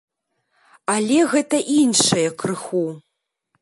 [0.93, 2.87] Але гэта іншае крыху.